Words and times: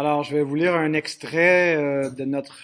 Alors, 0.00 0.22
je 0.22 0.36
vais 0.36 0.44
vous 0.44 0.54
lire 0.54 0.76
un 0.76 0.92
extrait 0.92 1.74
euh, 1.74 2.08
de 2.08 2.24
notre 2.24 2.56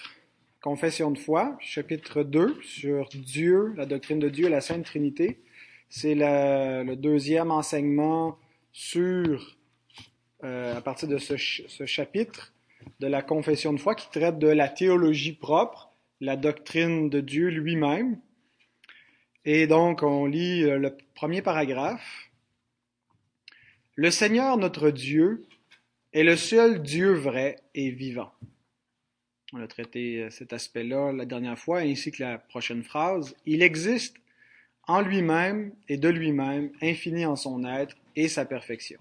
confession 0.61 1.11
de 1.11 1.17
foi, 1.17 1.57
chapitre 1.59 2.23
2, 2.23 2.61
sur 2.61 3.09
Dieu, 3.09 3.73
la 3.75 3.85
doctrine 3.85 4.19
de 4.19 4.29
Dieu 4.29 4.45
et 4.45 4.49
la 4.49 4.61
Sainte 4.61 4.85
Trinité. 4.85 5.41
C'est 5.89 6.15
le 6.15 6.95
deuxième 6.95 7.51
enseignement 7.51 8.39
sur, 8.71 9.57
euh, 10.45 10.77
à 10.77 10.79
partir 10.79 11.09
de 11.09 11.17
ce, 11.17 11.35
chapitre 11.35 12.53
de 13.01 13.07
la 13.07 13.21
confession 13.21 13.73
de 13.73 13.81
foi 13.81 13.95
qui 13.95 14.09
traite 14.09 14.39
de 14.39 14.47
la 14.47 14.69
théologie 14.69 15.33
propre, 15.33 15.91
la 16.21 16.37
doctrine 16.37 17.09
de 17.09 17.19
Dieu 17.19 17.49
lui-même. 17.49 18.17
Et 19.43 19.67
donc, 19.67 20.03
on 20.03 20.25
lit 20.25 20.63
euh, 20.63 20.77
le 20.77 20.95
premier 21.15 21.41
paragraphe. 21.41 22.29
Le 23.95 24.09
Seigneur 24.09 24.55
notre 24.55 24.89
Dieu 24.89 25.45
est 26.15 26.23
le 26.23 26.37
seul 26.37 26.81
Dieu 26.81 27.11
vrai 27.11 27.57
et 27.75 27.91
vivant. 27.91 28.31
On 29.51 29.61
a 29.61 29.67
traité 29.67 30.23
euh, 30.23 30.29
cet 30.29 30.53
aspect-là 30.53 31.11
la 31.11 31.25
dernière 31.25 31.59
fois, 31.59 31.79
ainsi 31.79 32.11
que 32.11 32.23
la 32.23 32.37
prochaine 32.37 32.83
phrase. 32.83 33.35
Il 33.45 33.61
existe 33.61 34.15
en 34.87 35.01
lui-même 35.01 35.73
et 35.89 35.97
de 35.97 36.07
lui-même, 36.07 36.71
infini 36.81 37.25
en 37.25 37.35
son 37.35 37.65
être 37.65 37.97
et 38.15 38.29
sa 38.29 38.45
perfection. 38.45 38.97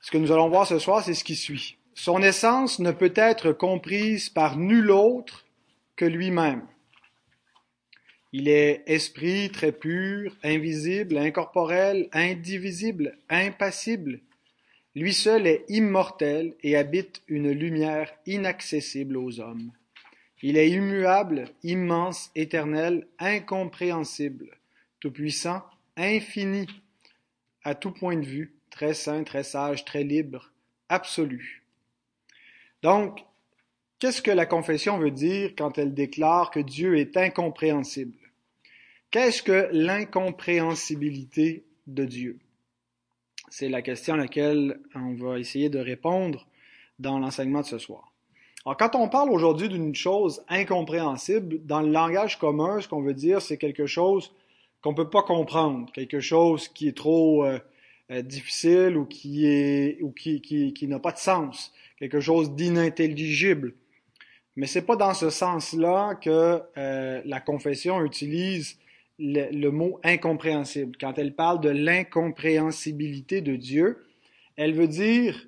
Ce 0.00 0.10
que 0.10 0.16
nous 0.18 0.32
allons 0.32 0.48
voir 0.48 0.66
ce 0.66 0.78
soir, 0.78 1.04
c'est 1.04 1.14
ce 1.14 1.24
qui 1.24 1.36
suit. 1.36 1.76
Son 1.94 2.22
essence 2.22 2.78
ne 2.78 2.90
peut 2.90 3.12
être 3.14 3.52
comprise 3.52 4.30
par 4.30 4.56
nul 4.56 4.90
autre 4.90 5.44
que 5.94 6.06
lui-même. 6.06 6.66
Il 8.34 8.48
est 8.48 8.82
esprit 8.86 9.50
très 9.50 9.72
pur, 9.72 10.34
invisible, 10.42 11.18
incorporel, 11.18 12.08
indivisible, 12.12 13.18
impassible. 13.28 14.20
Lui 14.94 15.12
seul 15.12 15.46
est 15.46 15.66
immortel 15.68 16.54
et 16.62 16.76
habite 16.76 17.22
une 17.28 17.50
lumière 17.50 18.10
inaccessible 18.24 19.18
aux 19.18 19.38
hommes. 19.38 19.70
Il 20.40 20.56
est 20.56 20.70
immuable, 20.70 21.44
immense, 21.62 22.30
éternel, 22.34 23.06
incompréhensible, 23.18 24.56
tout-puissant, 24.98 25.62
infini, 25.98 26.66
à 27.64 27.74
tout 27.74 27.92
point 27.92 28.16
de 28.16 28.24
vue, 28.24 28.54
très 28.70 28.94
saint, 28.94 29.24
très 29.24 29.44
sage, 29.44 29.84
très 29.84 30.04
libre, 30.04 30.50
absolu. 30.88 31.62
Donc, 32.82 33.20
qu'est-ce 33.98 34.22
que 34.22 34.30
la 34.30 34.46
confession 34.46 34.98
veut 34.98 35.10
dire 35.10 35.52
quand 35.56 35.76
elle 35.76 35.92
déclare 35.92 36.50
que 36.50 36.60
Dieu 36.60 36.98
est 36.98 37.16
incompréhensible? 37.18 38.21
Qu'est-ce 39.12 39.42
que 39.42 39.68
l'incompréhensibilité 39.72 41.64
de 41.86 42.06
Dieu? 42.06 42.38
C'est 43.50 43.68
la 43.68 43.82
question 43.82 44.14
à 44.14 44.16
laquelle 44.16 44.80
on 44.94 45.12
va 45.12 45.38
essayer 45.38 45.68
de 45.68 45.78
répondre 45.78 46.46
dans 46.98 47.18
l'enseignement 47.18 47.60
de 47.60 47.66
ce 47.66 47.76
soir. 47.76 48.10
Alors, 48.64 48.78
quand 48.78 48.94
on 48.94 49.10
parle 49.10 49.28
aujourd'hui 49.28 49.68
d'une 49.68 49.94
chose 49.94 50.42
incompréhensible, 50.48 51.58
dans 51.66 51.82
le 51.82 51.90
langage 51.90 52.38
commun, 52.38 52.80
ce 52.80 52.88
qu'on 52.88 53.02
veut 53.02 53.12
dire, 53.12 53.42
c'est 53.42 53.58
quelque 53.58 53.84
chose 53.84 54.32
qu'on 54.80 54.92
ne 54.92 54.96
peut 54.96 55.10
pas 55.10 55.22
comprendre, 55.22 55.92
quelque 55.92 56.20
chose 56.20 56.68
qui 56.68 56.88
est 56.88 56.96
trop 56.96 57.44
euh, 57.44 57.58
euh, 58.10 58.22
difficile 58.22 58.96
ou 58.96 59.04
qui 59.04 59.44
est 59.46 59.98
ou 60.00 60.10
qui, 60.12 60.40
qui, 60.40 60.72
qui 60.72 60.88
n'a 60.88 61.00
pas 61.00 61.12
de 61.12 61.18
sens, 61.18 61.74
quelque 61.98 62.20
chose 62.20 62.52
d'inintelligible. 62.52 63.74
Mais 64.56 64.66
c'est 64.66 64.86
pas 64.86 64.96
dans 64.96 65.12
ce 65.12 65.28
sens-là 65.28 66.14
que 66.14 66.62
euh, 66.78 67.20
la 67.26 67.40
confession 67.40 68.02
utilise 68.06 68.78
le, 69.18 69.68
mot 69.70 70.00
incompréhensible. 70.04 70.96
Quand 71.00 71.18
elle 71.18 71.34
parle 71.34 71.60
de 71.60 71.68
l'incompréhensibilité 71.68 73.40
de 73.40 73.56
Dieu, 73.56 74.04
elle 74.56 74.74
veut 74.74 74.88
dire, 74.88 75.46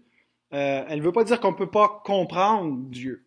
euh, 0.53 0.84
elle 0.89 1.03
veut 1.03 1.12
pas 1.12 1.25
dire 1.25 1.41
qu'on 1.41 1.53
ne 1.53 1.57
peut 1.57 1.70
pas 1.70 2.03
comprendre 2.05 2.79
Dieu. 2.89 3.25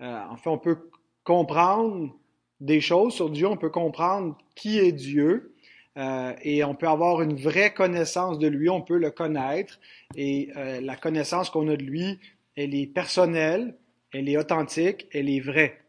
Euh, 0.00 0.20
en 0.30 0.36
fait, 0.36 0.50
on 0.50 0.58
peut 0.58 0.90
comprendre 1.24 2.14
des 2.60 2.80
choses 2.80 3.14
sur 3.14 3.30
Dieu, 3.30 3.46
on 3.46 3.56
peut 3.56 3.70
comprendre 3.70 4.36
qui 4.54 4.78
est 4.78 4.92
Dieu, 4.92 5.54
euh, 5.96 6.34
et 6.42 6.62
on 6.62 6.74
peut 6.74 6.88
avoir 6.88 7.22
une 7.22 7.36
vraie 7.36 7.72
connaissance 7.72 8.38
de 8.38 8.48
lui, 8.48 8.68
on 8.68 8.82
peut 8.82 8.98
le 8.98 9.10
connaître, 9.10 9.80
et 10.14 10.50
euh, 10.56 10.80
la 10.80 10.96
connaissance 10.96 11.48
qu'on 11.48 11.68
a 11.68 11.76
de 11.76 11.82
lui, 11.82 12.18
elle 12.54 12.74
est 12.74 12.86
personnelle, 12.86 13.76
elle 14.12 14.28
est 14.28 14.36
authentique, 14.36 15.06
elle 15.12 15.30
est 15.30 15.40
vraie. 15.40 15.80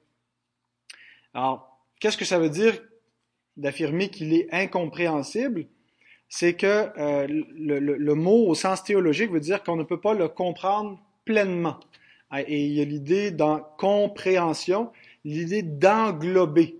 Alors, 1.34 1.84
qu'est-ce 2.00 2.18
que 2.18 2.26
ça 2.26 2.40
veut 2.40 2.50
dire 2.50 2.82
d'affirmer 3.58 4.10
qu'il 4.10 4.34
est 4.34 4.48
incompréhensible, 4.52 5.66
c'est 6.30 6.54
que 6.54 6.90
euh, 6.98 7.28
le, 7.28 8.14
mot 8.14 8.48
au 8.48 8.56
sens 8.56 8.84
théologique 8.84 9.32
veut 9.32 9.40
dire 9.40 9.64
qu'on 9.64 9.76
ne 9.76 9.84
peut 9.84 10.00
pas 10.00 10.14
le 10.14 10.28
comprendre 10.28 11.00
pleinement. 11.26 11.80
Ah, 12.30 12.42
et 12.42 12.66
il 12.66 12.74
y 12.74 12.82
a 12.82 12.86
l'idée 12.86 13.32
dans 13.32 13.62
compréhension, 13.78 14.92
l'idée 15.24 15.62
d'englober, 15.62 16.80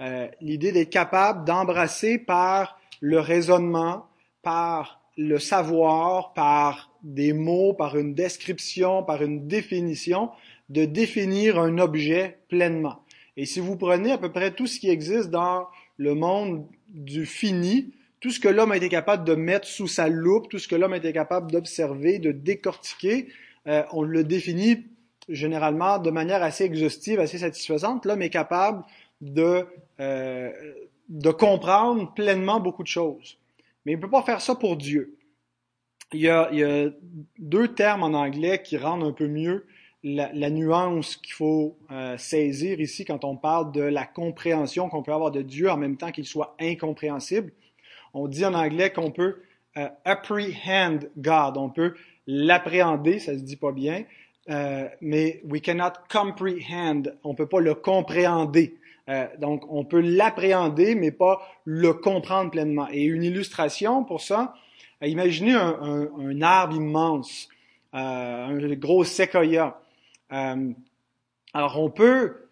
euh, 0.00 0.26
l'idée 0.40 0.72
d'être 0.72 0.90
capable 0.90 1.44
d'embrasser 1.44 2.18
par 2.18 2.78
le 3.00 3.20
raisonnement, 3.20 4.06
par 4.42 5.02
le 5.18 5.38
savoir, 5.38 6.32
par 6.32 6.90
des 7.02 7.32
mots, 7.32 7.74
par 7.74 7.96
une 7.96 8.14
description, 8.14 9.02
par 9.02 9.22
une 9.22 9.46
définition, 9.46 10.30
de 10.68 10.84
définir 10.84 11.58
un 11.58 11.78
objet 11.78 12.38
pleinement. 12.48 13.00
Et 13.36 13.44
si 13.44 13.60
vous 13.60 13.76
prenez 13.76 14.12
à 14.12 14.18
peu 14.18 14.32
près 14.32 14.50
tout 14.50 14.66
ce 14.66 14.80
qui 14.80 14.88
existe 14.88 15.30
dans 15.30 15.66
le 15.96 16.14
monde 16.14 16.66
du 16.88 17.26
fini, 17.26 17.92
tout 18.20 18.30
ce 18.30 18.40
que 18.40 18.48
l'homme 18.48 18.72
a 18.72 18.76
été 18.76 18.88
capable 18.88 19.24
de 19.24 19.34
mettre 19.34 19.68
sous 19.68 19.88
sa 19.88 20.08
loupe, 20.08 20.48
tout 20.48 20.58
ce 20.58 20.68
que 20.68 20.74
l'homme 20.74 20.92
a 20.92 20.96
été 20.96 21.12
capable 21.12 21.50
d'observer, 21.50 22.18
de 22.18 22.32
décortiquer, 22.32 23.28
euh, 23.66 23.82
on 23.92 24.02
le 24.02 24.24
définit 24.24 24.86
généralement 25.28 25.98
de 25.98 26.10
manière 26.10 26.42
assez 26.42 26.64
exhaustive, 26.64 27.20
assez 27.20 27.38
satisfaisante. 27.38 28.06
L'homme 28.06 28.22
est 28.22 28.30
capable 28.30 28.84
de, 29.20 29.66
euh, 30.00 30.52
de 31.08 31.30
comprendre 31.30 32.12
pleinement 32.14 32.60
beaucoup 32.60 32.82
de 32.82 32.88
choses. 32.88 33.38
Mais 33.84 33.92
il 33.92 33.96
ne 33.96 34.00
peut 34.00 34.10
pas 34.10 34.22
faire 34.22 34.40
ça 34.40 34.54
pour 34.54 34.76
Dieu. 34.76 35.16
Il 36.12 36.20
y, 36.20 36.28
a, 36.28 36.48
il 36.52 36.58
y 36.58 36.64
a 36.64 36.88
deux 37.38 37.68
termes 37.68 38.04
en 38.04 38.14
anglais 38.14 38.62
qui 38.62 38.76
rendent 38.76 39.02
un 39.02 39.12
peu 39.12 39.26
mieux 39.26 39.66
la, 40.02 40.50
nuance 40.50 41.16
qu'il 41.16 41.32
faut 41.32 41.76
euh, 41.90 42.16
saisir 42.16 42.80
ici 42.80 43.04
quand 43.04 43.24
on 43.24 43.36
parle 43.36 43.72
de 43.72 43.82
la 43.82 44.04
compréhension 44.04 44.88
qu'on 44.88 45.02
peut 45.02 45.12
avoir 45.12 45.30
de 45.30 45.42
Dieu 45.42 45.70
en 45.70 45.76
même 45.76 45.96
temps 45.96 46.12
qu'il 46.12 46.26
soit 46.26 46.54
incompréhensible. 46.60 47.52
On 48.14 48.28
dit 48.28 48.44
en 48.44 48.54
anglais 48.54 48.92
qu'on 48.92 49.10
peut 49.10 49.42
euh, 49.76 49.88
apprehend 50.04 51.00
God, 51.18 51.56
on 51.56 51.70
peut 51.70 51.94
l'appréhender, 52.26 53.18
ça 53.18 53.32
se 53.32 53.42
dit 53.42 53.56
pas 53.56 53.72
bien, 53.72 54.04
euh, 54.48 54.88
mais 55.00 55.40
we 55.48 55.60
cannot 55.60 55.92
comprehend, 56.10 57.02
on 57.24 57.34
peut 57.34 57.48
pas 57.48 57.60
le 57.60 57.74
compréhender. 57.74 58.76
donc 59.38 59.64
on 59.68 59.84
peut 59.84 60.00
l'appréhender, 60.00 60.94
mais 60.94 61.10
pas 61.10 61.40
le 61.64 61.92
comprendre 61.92 62.50
pleinement. 62.50 62.88
Et 62.90 63.04
une 63.04 63.22
illustration 63.22 64.04
pour 64.04 64.20
ça, 64.20 64.54
imaginez 65.02 65.52
un, 65.52 65.78
un, 65.80 66.08
un 66.18 66.42
arbre 66.42 66.76
immense, 66.76 67.48
un 67.92 68.56
gros 68.74 69.04
séquoia. 69.04 69.80
Euh, 70.32 70.72
alors 71.54 71.80
on 71.80 71.90
peut 71.90 72.46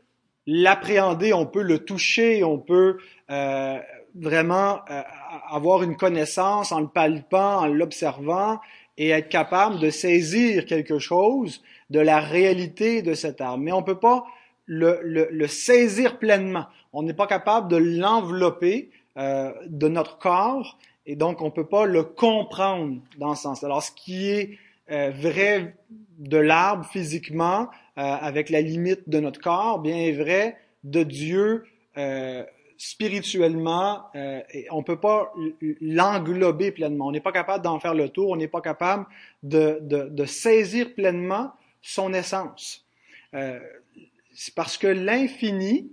l'appréhender, 0.47 1.33
on 1.33 1.47
peut 1.47 1.63
le 1.63 1.85
toucher, 1.85 2.45
on 2.45 2.59
peut 2.59 2.99
euh, 3.31 3.79
vraiment 4.15 4.81
euh, 4.91 5.03
avoir 5.49 5.83
une 5.83 5.97
connaissance 5.97 6.73
en 6.73 6.81
le 6.81 6.89
palpant, 6.89 7.61
en 7.61 7.67
l'observant 7.67 8.61
et 8.97 9.11
être 9.11 9.29
capable 9.29 9.81
de 9.81 9.91
saisir 9.91 10.67
quelque 10.67 10.99
chose 10.99 11.63
de 11.91 12.01
la 12.01 12.21
réalité 12.21 13.03
de 13.03 13.15
cet 13.15 13.41
arbre. 13.41 13.63
Mais 13.63 13.73
on 13.73 13.81
ne 13.81 13.87
peut 13.87 13.99
pas 13.99 14.25
le, 14.67 15.01
le, 15.03 15.29
le, 15.31 15.47
saisir 15.47 16.19
pleinement. 16.19 16.67
On 16.93 17.03
n'est 17.03 17.15
pas 17.15 17.27
capable 17.27 17.69
de 17.69 17.77
l'envelopper 17.77 18.91
euh, 19.19 19.53
de 19.67 19.89
notre 19.89 20.19
corps 20.19 20.79
et 21.07 21.17
donc 21.17 21.43
on 21.43 21.47
ne 21.47 21.51
peut 21.51 21.67
pas 21.67 21.85
le 21.85 22.03
comprendre 22.05 23.01
dans 23.19 23.35
ce 23.35 23.43
sens. 23.43 23.65
Alors 23.65 23.83
ce 23.83 23.91
qui 23.91 24.31
est 24.31 24.59
euh, 24.91 25.11
vrai 25.11 25.77
de 26.19 26.37
l'arbre 26.37 26.85
physiquement, 26.85 27.71
euh, 27.97 28.03
avec 28.03 28.51
la 28.51 28.61
limite 28.61 29.09
de 29.09 29.19
notre 29.19 29.41
corps, 29.41 29.79
bien 29.79 29.97
est 29.97 30.13
vrai 30.13 30.59
de 30.85 31.03
Dieu 31.03 31.65
euh, 31.97 32.45
spirituellement. 32.77 34.11
et 34.15 34.67
on 34.71 34.83
peut 34.83 35.01
pas 35.01 35.33
l'englober 35.81 36.71
pleinement. 36.71 37.07
On 37.07 37.13
n'est 37.13 37.21
pas 37.21 37.33
capable 37.33 37.65
d'en 37.65 37.81
faire 37.81 37.95
le 37.95 38.09
tour. 38.09 38.31
On 38.31 38.37
n'est 38.37 38.49
pas 38.49 38.61
capable 38.61 39.07
de, 39.43 39.79
de, 39.81 40.09
de, 40.09 40.25
saisir 40.25 40.93
pleinement 40.95 41.53
son 41.81 42.13
essence. 42.13 42.85
C'est 43.33 44.55
parce 44.55 44.77
que 44.77 44.89
l'infini, 44.89 45.93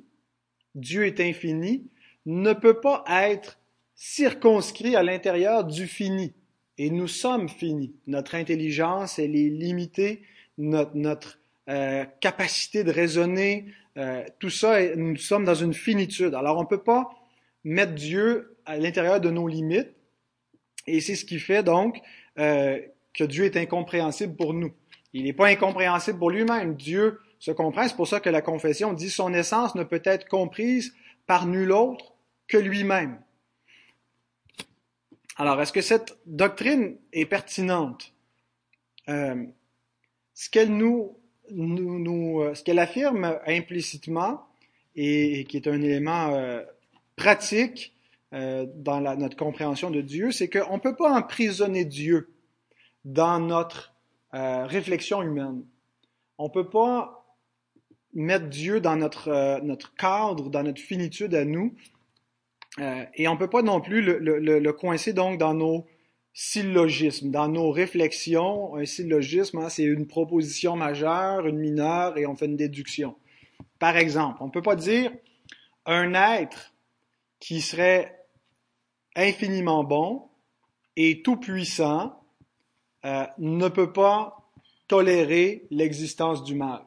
Dieu 0.75 1.05
est 1.05 1.19
infini, 1.19 1.87
ne 2.25 2.53
peut 2.53 2.81
pas 2.81 3.03
être 3.07 3.59
circonscrit 3.95 4.95
à 4.95 5.03
l'intérieur 5.03 5.63
du 5.63 5.87
fini. 5.87 6.33
Et 6.83 6.89
nous 6.89 7.07
sommes 7.07 7.47
finis. 7.47 7.93
Notre 8.07 8.33
intelligence, 8.33 9.19
elle 9.19 9.35
est 9.35 9.49
limitée. 9.49 10.23
Notre, 10.57 11.37
euh, 11.69 12.05
capacité 12.21 12.83
de 12.83 12.89
raisonner, 12.89 13.67
euh, 13.97 14.23
tout 14.39 14.49
ça, 14.49 14.95
nous 14.95 15.15
sommes 15.15 15.45
dans 15.45 15.53
une 15.53 15.75
finitude. 15.75 16.33
Alors, 16.33 16.57
on 16.57 16.63
ne 16.63 16.67
peut 16.67 16.81
pas 16.81 17.11
mettre 17.63 17.93
Dieu 17.93 18.57
à 18.65 18.79
l'intérieur 18.79 19.21
de 19.21 19.29
nos 19.29 19.47
limites. 19.47 19.91
Et 20.87 21.01
c'est 21.01 21.13
ce 21.13 21.23
qui 21.23 21.37
fait 21.37 21.61
donc 21.61 22.01
euh, 22.39 22.79
que 23.13 23.25
Dieu 23.25 23.45
est 23.45 23.57
incompréhensible 23.57 24.35
pour 24.35 24.55
nous. 24.55 24.73
Il 25.13 25.25
n'est 25.25 25.33
pas 25.33 25.49
incompréhensible 25.49 26.17
pour 26.17 26.31
lui-même. 26.31 26.73
Dieu 26.73 27.19
se 27.37 27.51
comprend. 27.51 27.87
C'est 27.87 27.95
pour 27.95 28.07
ça 28.07 28.19
que 28.19 28.29
la 28.31 28.41
confession 28.41 28.93
dit 28.93 29.11
son 29.11 29.35
essence 29.35 29.75
ne 29.75 29.83
peut 29.83 30.01
être 30.03 30.27
comprise 30.27 30.95
par 31.27 31.45
nul 31.45 31.73
autre 31.73 32.13
que 32.47 32.57
lui-même. 32.57 33.19
Alors, 35.37 35.61
est-ce 35.61 35.71
que 35.71 35.81
cette 35.81 36.17
doctrine 36.25 36.97
est 37.13 37.25
pertinente? 37.25 38.13
Euh, 39.09 39.45
ce 40.33 40.49
qu'elle 40.49 40.75
nous, 40.75 41.17
euh, 41.51 42.53
ce 42.53 42.63
qu'elle 42.63 42.79
affirme 42.79 43.39
implicitement 43.45 44.45
et, 44.95 45.45
qui 45.45 45.57
est 45.57 45.67
un 45.67 45.81
élément 45.81 46.33
euh, 46.33 46.61
pratique 47.15 47.95
dans 48.33 49.01
notre 49.17 49.35
compréhension 49.35 49.91
de 49.91 49.99
Dieu, 49.99 50.31
c'est 50.31 50.47
qu'on 50.49 50.75
ne 50.75 50.81
peut 50.81 50.95
pas 50.95 51.11
emprisonner 51.11 51.83
Dieu 51.83 52.33
dans 53.03 53.39
notre 53.39 53.93
réflexion 54.31 55.21
humaine. 55.21 55.65
On 56.37 56.45
ne 56.45 56.49
peut 56.49 56.69
pas 56.69 57.35
mettre 58.13 58.47
Dieu 58.47 58.79
dans 58.79 58.95
notre 58.95 59.95
cadre, 59.95 60.49
dans 60.49 60.63
notre 60.63 60.79
finitude 60.79 61.35
à 61.35 61.43
nous, 61.43 61.75
et 62.79 63.27
on 63.27 63.33
ne 63.33 63.37
peut 63.37 63.49
pas 63.49 63.61
non 63.61 63.81
plus 63.81 64.01
le, 64.01 64.71
coincer 64.71 65.13
donc 65.13 65.37
dans 65.37 65.53
nos 65.53 65.85
syllogismes, 66.33 67.31
dans 67.31 67.49
nos 67.49 67.71
réflexions. 67.71 68.75
Un 68.75 68.85
syllogisme, 68.85 69.57
hein, 69.59 69.69
c'est 69.69 69.83
une 69.83 70.07
proposition 70.07 70.75
majeure, 70.75 71.47
une 71.47 71.59
mineure, 71.59 72.17
et 72.17 72.25
on 72.25 72.35
fait 72.35 72.45
une 72.45 72.55
déduction. 72.55 73.15
Par 73.79 73.97
exemple, 73.97 74.37
on 74.41 74.47
ne 74.47 74.51
peut 74.51 74.61
pas 74.61 74.75
dire 74.75 75.11
un 75.85 76.13
être 76.13 76.73
qui 77.39 77.61
serait 77.61 78.17
infiniment 79.15 79.83
bon 79.83 80.29
et 80.95 81.21
tout-puissant 81.21 82.23
euh, 83.03 83.25
ne 83.39 83.67
peut 83.67 83.91
pas 83.91 84.49
tolérer 84.87 85.65
l'existence 85.71 86.43
du 86.43 86.55
mal. 86.55 86.83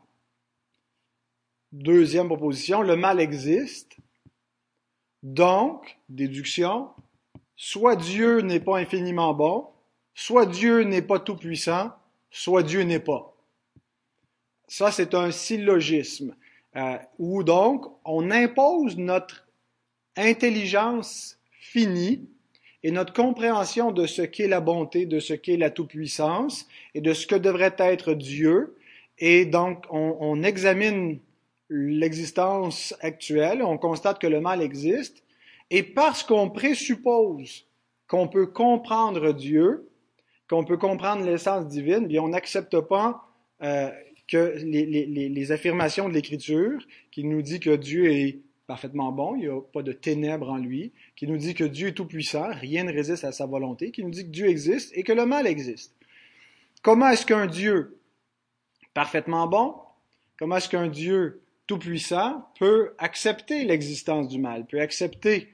Deuxième 1.73 2.29
proposition, 2.29 2.83
le 2.83 2.95
mal 2.95 3.19
existe. 3.19 3.97
Donc, 5.25 5.97
déduction, 6.11 6.91
soit 7.57 7.97
Dieu 7.97 8.41
n'est 8.41 8.61
pas 8.61 8.77
infiniment 8.77 9.33
bon, 9.33 9.67
soit 10.15 10.45
Dieu 10.45 10.83
n'est 10.83 11.01
pas 11.01 11.19
tout-puissant, 11.19 11.93
soit 12.31 12.63
Dieu 12.63 12.83
n'est 12.83 13.01
pas. 13.01 13.35
Ça, 14.69 14.93
c'est 14.93 15.15
un 15.15 15.31
syllogisme, 15.31 16.37
euh, 16.77 16.99
où 17.19 17.43
donc 17.43 17.87
on 18.05 18.31
impose 18.31 18.99
notre 18.99 19.49
intelligence 20.15 21.39
finie 21.53 22.29
et 22.83 22.91
notre 22.91 23.15
compréhension 23.15 23.93
de 23.93 24.07
ce 24.07 24.21
qu'est 24.21 24.47
la 24.47 24.61
bonté, 24.61 25.07
de 25.07 25.21
ce 25.21 25.33
qu'est 25.33 25.57
la 25.57 25.71
toute-puissance 25.71 26.69
et 26.95 27.01
de 27.01 27.15
ce 27.15 27.27
que 27.27 27.35
devrait 27.35 27.77
être 27.79 28.13
Dieu. 28.13 28.77
Et 29.19 29.47
donc, 29.47 29.87
on, 29.89 30.19
on 30.21 30.43
examine 30.43 31.19
l'existence 31.69 32.95
actuelle, 33.01 33.63
on 33.63 33.79
constate 33.79 34.21
que 34.21 34.27
le 34.27 34.41
mal 34.41 34.63
existe, 34.63 35.25
et 35.71 35.83
parce 35.83 36.23
qu'on 36.23 36.51
présuppose 36.51 37.67
qu'on 38.07 38.29
peut 38.29 38.47
comprendre 38.47 39.33
Dieu, 39.33 39.89
qu'on 40.49 40.65
peut 40.65 40.77
comprendre 40.77 41.25
l'essence 41.25 41.67
divine, 41.67 42.07
bien 42.07 42.23
on 42.23 42.29
n'accepte 42.29 42.81
pas 42.81 43.29
euh, 43.63 43.91
que 44.29 44.59
les, 44.59 45.53
affirmations 45.53 46.09
de 46.09 46.15
l'Écriture 46.15 46.81
qui 47.11 47.25
nous 47.25 47.43
dit 47.43 47.61
que 47.61 47.75
Dieu 47.77 48.11
est 48.11 48.41
parfaitement 48.67 49.13
bon, 49.13 49.37
il 49.37 49.41
n'y 49.41 49.49
a 49.49 49.61
pas 49.61 49.83
de 49.83 49.93
ténèbres 49.93 50.51
en 50.51 50.57
lui, 50.57 50.93
qui 51.17 51.27
nous 51.27 51.37
dit 51.37 51.55
que 51.55 51.65
Dieu 51.65 51.89
est 51.89 51.93
tout-puissant, 51.93 52.49
rien 52.53 52.85
ne 52.85 52.93
résiste 52.93 53.25
à 53.25 53.33
sa 53.33 53.47
volonté, 53.47 53.91
qui 53.91 54.03
nous 54.03 54.11
dit 54.11 54.25
que 54.25 54.31
Dieu 54.31 54.49
existe 54.49 54.97
et 54.97 55.03
que 55.03 55.13
le 55.13 55.27
mal 55.27 55.47
existe. 55.47 55.95
Comment 56.83 57.09
est-ce 57.09 57.27
qu'un 57.27 57.47
Dieu 57.47 57.99
parfaitement 58.95 59.47
bon, 59.47 59.75
comment 60.39 60.57
est-ce 60.57 60.69
qu'un 60.69 60.89
Dieu 60.89 61.43
tout-puissant 61.67 62.49
peut 62.59 62.95
accepter 62.99 63.65
l'existence 63.65 64.29
du 64.29 64.39
mal, 64.39 64.67
peut 64.67 64.81
accepter, 64.81 65.49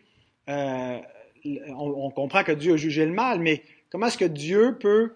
euh, 0.48 0.98
on, 1.44 2.10
comprend 2.10 2.42
que 2.44 2.52
Dieu 2.52 2.74
a 2.74 2.76
jugé 2.76 3.06
le 3.06 3.12
mal, 3.12 3.40
mais 3.40 3.62
comment 3.90 4.06
est-ce 4.06 4.18
que 4.18 4.24
Dieu 4.24 4.76
peut 4.78 5.14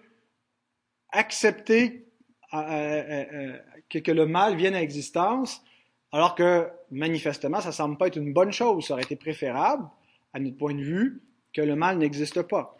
accepter 1.11 2.07
euh, 2.53 2.57
euh, 2.57 3.57
que, 3.89 4.11
le 4.11 4.25
mal 4.25 4.55
vienne 4.55 4.75
à 4.75 4.81
existence 4.81 5.63
alors 6.11 6.35
que, 6.35 6.69
manifestement, 6.91 7.59
ça 7.59 7.69
ne 7.69 7.73
semble 7.73 7.97
pas 7.97 8.07
être 8.07 8.15
une 8.15 8.31
bonne 8.31 8.53
chose. 8.53 8.85
Ça 8.85 8.93
aurait 8.93 9.03
été 9.03 9.17
préférable, 9.17 9.85
à 10.31 10.39
notre 10.39 10.55
point 10.55 10.73
de 10.73 10.81
vue, 10.81 11.21
que 11.51 11.61
le 11.61 11.75
mal 11.75 11.97
n'existe 11.97 12.41
pas. 12.43 12.77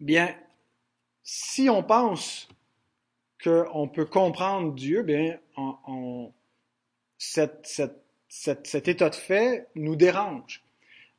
Bien, 0.00 0.34
si 1.22 1.70
on 1.70 1.84
pense 1.84 2.48
qu'on 3.44 3.86
peut 3.86 4.06
comprendre 4.06 4.74
Dieu, 4.74 5.02
bien, 5.02 5.38
cet 7.18 8.88
état 8.88 9.10
de 9.10 9.14
fait 9.14 9.68
nous 9.74 9.96
dérange. 9.96 10.62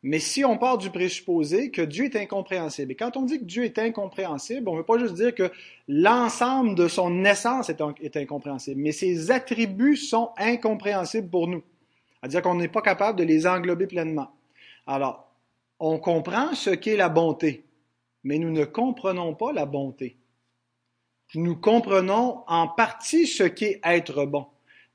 Mais 0.03 0.19
si 0.19 0.45
on 0.45 0.57
part 0.57 0.77
du 0.77 0.91
présupposé 0.91 1.71
que 1.71 1.81
Dieu 1.81 2.05
est 2.05 2.15
incompréhensible, 2.15 2.91
et 2.91 2.95
quand 2.95 3.17
on 3.17 3.23
dit 3.23 3.39
que 3.39 3.45
Dieu 3.45 3.65
est 3.65 3.79
incompréhensible, 3.79 4.69
on 4.69 4.73
ne 4.73 4.77
veut 4.77 4.85
pas 4.85 4.99
juste 4.99 5.15
dire 5.15 5.33
que 5.33 5.51
l'ensemble 5.87 6.75
de 6.75 6.87
son 6.87 7.25
essence 7.25 7.69
est, 7.69 8.15
incompréhensible, 8.15 8.79
mais 8.79 8.91
ses 8.91 9.31
attributs 9.31 9.97
sont 9.97 10.31
incompréhensibles 10.37 11.29
pour 11.29 11.47
nous. 11.47 11.63
C'est-à-dire 12.19 12.43
qu'on 12.43 12.55
n'est 12.55 12.67
pas 12.67 12.81
capable 12.81 13.17
de 13.17 13.23
les 13.23 13.47
englober 13.47 13.87
pleinement. 13.87 14.31
Alors, 14.85 15.29
on 15.79 15.99
comprend 15.99 16.53
ce 16.53 16.69
qu'est 16.69 16.95
la 16.95 17.09
bonté, 17.09 17.65
mais 18.23 18.37
nous 18.37 18.51
ne 18.51 18.65
comprenons 18.65 19.33
pas 19.33 19.51
la 19.51 19.65
bonté. 19.65 20.15
Nous 21.35 21.55
comprenons 21.55 22.43
en 22.47 22.67
partie 22.67 23.27
ce 23.27 23.43
qu'est 23.43 23.81
être 23.83 24.25
bon 24.25 24.45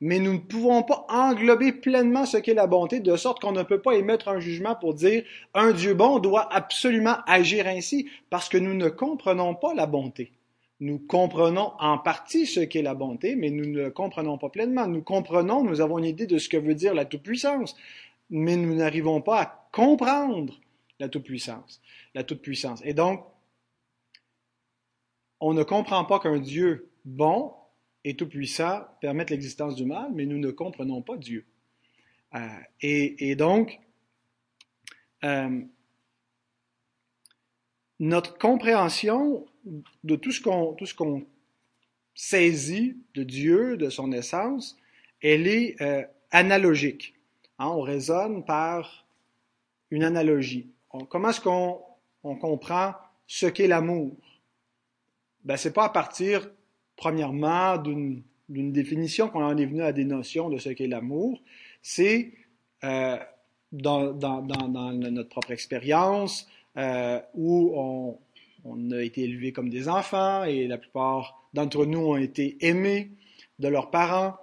mais 0.02 0.18
nous 0.18 0.32
ne 0.32 0.38
pouvons 0.38 0.82
pas 0.82 1.06
englober 1.08 1.70
pleinement 1.70 2.26
ce 2.26 2.36
qu'est 2.36 2.54
la 2.54 2.66
bonté, 2.66 2.98
de 2.98 3.14
sorte 3.16 3.40
qu'on 3.40 3.52
ne 3.52 3.62
peut 3.62 3.80
pas 3.80 3.94
émettre 3.94 4.26
un 4.26 4.40
jugement 4.40 4.74
pour 4.74 4.94
dire 4.94 5.22
un 5.54 5.70
Dieu 5.70 5.94
bon 5.94 6.18
doit 6.18 6.52
absolument 6.52 7.18
agir 7.28 7.68
ainsi, 7.68 8.08
parce 8.28 8.48
que 8.48 8.58
nous 8.58 8.74
ne 8.74 8.88
comprenons 8.88 9.54
pas 9.54 9.74
la 9.74 9.86
bonté. 9.86 10.32
Nous 10.80 10.98
comprenons 10.98 11.70
en 11.78 11.98
partie 11.98 12.46
ce 12.46 12.58
qu'est 12.58 12.82
la 12.82 12.94
bonté, 12.94 13.36
mais 13.36 13.50
nous 13.50 13.64
ne 13.64 13.90
comprenons 13.90 14.38
pas 14.38 14.48
pleinement. 14.48 14.88
Nous 14.88 15.02
comprenons, 15.02 15.62
nous 15.62 15.80
avons 15.80 15.98
une 15.98 16.06
idée 16.06 16.26
de 16.26 16.38
ce 16.38 16.48
que 16.48 16.56
veut 16.56 16.74
dire 16.74 16.94
la 16.94 17.04
toute-puissance, 17.04 17.76
mais 18.28 18.56
nous 18.56 18.74
n'arrivons 18.74 19.20
pas 19.20 19.40
à 19.40 19.68
comprendre 19.70 20.58
la 20.98 21.08
toute-puissance. 21.08 21.80
La 22.16 22.24
toute-puissance. 22.24 22.82
Et 22.84 22.92
donc, 22.92 23.24
on 25.38 25.54
ne 25.54 25.62
comprend 25.62 26.04
pas 26.04 26.18
qu'un 26.18 26.40
Dieu 26.40 26.90
bon 27.04 27.52
et 28.04 28.14
tout-puissant 28.14 28.82
permettent 29.00 29.30
l'existence 29.30 29.76
du 29.76 29.84
mal, 29.84 30.10
mais 30.12 30.26
nous 30.26 30.38
ne 30.38 30.50
comprenons 30.50 31.02
pas 31.02 31.16
Dieu. 31.16 31.44
Euh, 32.34 32.38
et, 32.80 33.36
donc, 33.36 33.78
euh, 35.24 35.60
notre 38.00 38.38
compréhension 38.38 39.46
de 40.02 40.16
tout 40.16 40.32
ce 40.32 40.40
qu'on 40.40 40.76
ce 40.84 41.24
saisit 42.14 42.96
de 43.14 43.22
Dieu, 43.22 43.76
de 43.76 43.88
son 43.88 44.12
essence, 44.12 44.76
elle 45.22 45.46
est 45.46 45.80
euh, 45.80 46.04
analogique. 46.30 47.14
Hein, 47.58 47.68
on 47.68 47.82
raisonne 47.82 48.44
par 48.44 49.06
une 49.90 50.04
analogie. 50.04 50.70
comment 51.08 51.30
est-ce 51.30 51.40
qu'on 51.40 51.80
on 52.24 52.36
comprend 52.36 52.94
ce 53.26 53.46
qu'est 53.46 53.68
l'amour? 53.68 54.16
Ben, 55.44 55.56
c'est 55.56 55.72
pas 55.72 55.84
à 55.84 55.88
partir 55.88 56.50
premièrement, 57.02 57.78
d'une 57.78 58.72
définition 58.72 59.28
qu'on 59.28 59.42
en 59.42 59.56
est 59.56 59.66
venu 59.66 59.82
à 59.82 59.92
des 59.92 60.04
notions 60.04 60.48
de 60.48 60.58
ce 60.58 60.68
qu'est 60.68 60.86
l'amour, 60.86 61.42
c'est 61.82 62.30
euh, 62.84 63.18
dans, 63.72 64.12
notre 64.12 65.28
propre 65.28 65.50
expérience 65.50 66.46
euh, 66.76 67.20
où 67.34 67.72
on, 68.64 68.90
a 68.92 69.02
été 69.02 69.22
élevés 69.22 69.50
comme 69.50 69.68
des 69.68 69.88
enfants 69.88 70.44
et 70.44 70.68
la 70.68 70.78
plupart 70.78 71.42
d'entre 71.54 71.86
nous 71.86 72.06
ont 72.06 72.16
été 72.16 72.56
aimés 72.60 73.10
de 73.58 73.66
leurs 73.66 73.90
parents. 73.90 74.36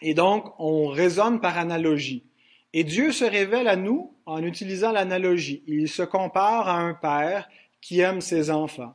Et 0.00 0.14
donc, 0.14 0.58
on 0.58 0.86
raisonne 0.86 1.40
par 1.40 1.58
analogie. 1.58 2.24
Et 2.72 2.84
Dieu 2.84 3.12
se 3.12 3.26
révèle 3.26 3.68
à 3.68 3.76
nous 3.76 4.14
en 4.24 4.42
utilisant 4.42 4.92
l'analogie. 4.92 5.62
Il 5.66 5.88
se 5.88 6.02
compare 6.02 6.68
à 6.68 6.78
un 6.78 6.94
père 6.94 7.50
qui 7.82 8.00
aime 8.00 8.22
ses 8.22 8.50
enfants. 8.50 8.94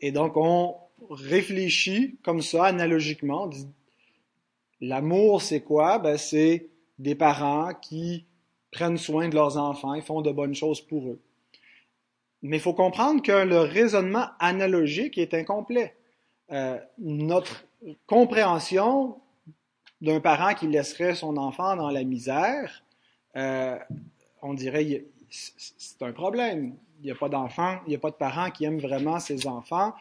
Et 0.00 0.10
donc, 0.10 0.36
on, 0.36 0.74
réfléchit 1.10 2.16
comme 2.22 2.42
ça, 2.42 2.66
analogiquement. 2.66 3.50
L'amour, 4.80 5.42
c'est 5.42 5.60
quoi? 5.60 5.98
Ben, 5.98 6.16
c'est 6.16 6.68
des 6.98 7.14
parents 7.14 7.72
qui 7.74 8.24
prennent 8.70 8.98
soin 8.98 9.28
de 9.28 9.34
leurs 9.34 9.56
enfants 9.56 9.94
et 9.94 10.00
font 10.00 10.22
de 10.22 10.32
bonnes 10.32 10.54
choses 10.54 10.80
pour 10.80 11.08
eux. 11.08 11.20
Mais 12.42 12.56
il 12.56 12.60
faut 12.60 12.74
comprendre 12.74 13.22
que 13.22 13.32
le 13.32 13.58
raisonnement 13.58 14.26
analogique 14.40 15.18
est 15.18 15.34
incomplet. 15.34 15.94
Euh, 16.50 16.78
notre 16.98 17.64
compréhension 18.06 19.16
d'un 20.00 20.20
parent 20.20 20.54
qui 20.54 20.66
laisserait 20.66 21.14
son 21.14 21.36
enfant 21.36 21.76
dans 21.76 21.90
la 21.90 22.02
misère, 22.02 22.82
euh, 23.36 23.78
on 24.42 24.54
dirait 24.54 25.04
c'est 25.30 26.02
un 26.02 26.12
problème. 26.12 26.76
Il 27.00 27.06
n'y 27.06 27.10
a 27.10 27.14
pas 27.14 27.28
d'enfant, 27.28 27.78
il 27.86 27.90
n'y 27.90 27.96
a 27.96 27.98
pas 27.98 28.10
de 28.10 28.16
parents 28.16 28.50
qui 28.50 28.64
aiment 28.64 28.80
vraiment 28.80 29.18
ses 29.18 29.46
enfants 29.46 29.92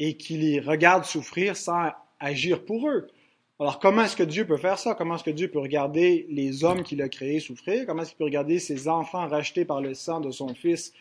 et 0.00 0.16
qui 0.16 0.38
les 0.38 0.58
regarde 0.58 1.04
souffrir 1.04 1.56
sans 1.56 1.90
agir 2.18 2.64
pour 2.64 2.88
eux. 2.88 3.06
Alors 3.60 3.78
comment 3.78 4.02
est-ce 4.02 4.16
que 4.16 4.22
Dieu 4.22 4.46
peut 4.46 4.56
faire 4.56 4.78
ça? 4.78 4.94
Comment 4.94 5.16
est-ce 5.16 5.24
que 5.24 5.30
Dieu 5.30 5.48
peut 5.48 5.58
regarder 5.58 6.26
les 6.30 6.64
hommes 6.64 6.82
qu'il 6.82 7.02
a 7.02 7.10
créés 7.10 7.38
souffrir? 7.38 7.84
Comment 7.86 8.02
est-ce 8.02 8.12
qu'il 8.12 8.18
peut 8.18 8.24
regarder 8.24 8.58
ses 8.58 8.88
enfants 8.88 9.28
rachetés 9.28 9.66
par 9.66 9.82
le 9.82 9.92
sang 9.92 10.20
de 10.20 10.30
son 10.30 10.54
Fils 10.54 10.94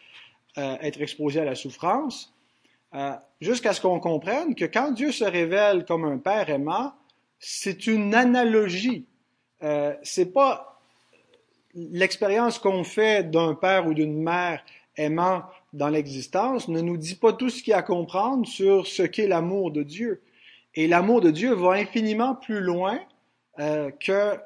euh, 0.57 0.75
être 0.81 1.01
exposés 1.01 1.39
à 1.39 1.45
la 1.45 1.55
souffrance? 1.55 2.35
Euh, 2.93 3.13
jusqu'à 3.39 3.71
ce 3.71 3.79
qu'on 3.79 4.01
comprenne 4.01 4.53
que 4.53 4.65
quand 4.65 4.91
Dieu 4.91 5.13
se 5.13 5.23
révèle 5.23 5.85
comme 5.85 6.03
un 6.03 6.17
Père 6.17 6.49
aimant, 6.49 6.93
c'est 7.39 7.87
une 7.87 8.13
analogie. 8.13 9.05
Euh, 9.63 9.93
c'est 10.03 10.33
pas 10.33 10.81
l'expérience 11.73 12.59
qu'on 12.59 12.83
fait 12.83 13.29
d'un 13.29 13.53
père 13.53 13.87
ou 13.87 13.93
d'une 13.93 14.21
mère 14.21 14.61
aimant 14.97 15.43
dans 15.73 15.89
l'existence 15.89 16.67
ne 16.67 16.81
nous 16.81 16.97
dit 16.97 17.15
pas 17.15 17.33
tout 17.33 17.49
ce 17.49 17.61
qu'il 17.61 17.71
y 17.71 17.73
a 17.73 17.77
à 17.77 17.83
comprendre 17.83 18.47
sur 18.47 18.87
ce 18.87 19.03
qu'est 19.03 19.27
l'amour 19.27 19.71
de 19.71 19.83
Dieu. 19.83 20.21
Et 20.75 20.87
l'amour 20.87 21.21
de 21.21 21.31
Dieu 21.31 21.53
va 21.53 21.73
infiniment 21.73 22.35
plus 22.35 22.61
loin 22.61 22.99
euh, 23.59 23.91
que 23.91 24.37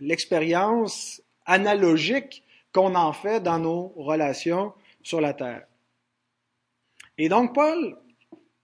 l'expérience 0.00 1.22
analogique 1.46 2.42
qu'on 2.72 2.94
en 2.94 3.12
fait 3.12 3.42
dans 3.42 3.58
nos 3.58 3.88
relations 3.96 4.72
sur 5.02 5.20
la 5.20 5.32
terre. 5.32 5.66
Et 7.18 7.28
donc 7.28 7.54
Paul, 7.54 7.96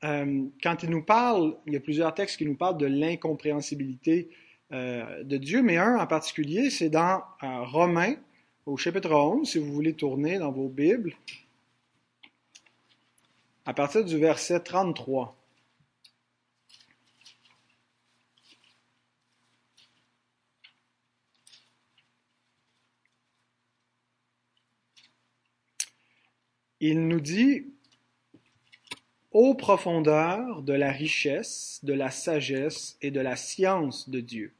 euh, 0.04 0.44
quand 0.62 0.82
il 0.82 0.90
nous 0.90 1.04
parle, 1.04 1.56
il 1.66 1.74
y 1.74 1.76
a 1.76 1.80
plusieurs 1.80 2.12
textes 2.14 2.36
qui 2.36 2.46
nous 2.46 2.56
parlent 2.56 2.78
de 2.78 2.86
l'incompréhensibilité 2.86 4.30
euh, 4.72 5.22
de 5.22 5.36
Dieu, 5.36 5.62
mais 5.62 5.76
un 5.76 5.96
en 5.96 6.06
particulier, 6.06 6.70
c'est 6.70 6.90
dans 6.90 7.22
Romains, 7.40 8.16
au 8.70 8.76
chapitre 8.76 9.10
11, 9.10 9.50
si 9.50 9.58
vous 9.58 9.72
voulez 9.72 9.94
tourner 9.94 10.38
dans 10.38 10.52
vos 10.52 10.68
Bibles, 10.68 11.16
à 13.66 13.74
partir 13.74 14.04
du 14.04 14.16
verset 14.16 14.60
33. 14.60 15.36
Il 26.78 27.08
nous 27.08 27.20
dit, 27.20 27.66
Ô 29.32 29.54
profondeur 29.54 30.62
de 30.62 30.72
la 30.72 30.92
richesse, 30.92 31.80
de 31.82 31.92
la 31.92 32.12
sagesse 32.12 32.96
et 33.02 33.10
de 33.10 33.20
la 33.20 33.34
science 33.34 34.08
de 34.08 34.20
Dieu! 34.20 34.54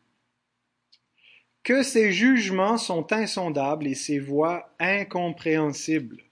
Que 1.63 1.83
ses 1.83 2.13
jugements 2.13 2.79
sont 2.79 3.13
insondables 3.13 3.87
et 3.87 3.95
ses 3.95 4.19
voies 4.19 4.75
incompréhensibles! 4.79 6.23